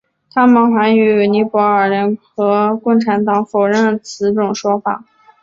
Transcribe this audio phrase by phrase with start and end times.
[0.33, 5.05] 他们还与尼泊尔联合共产党否认此种说法。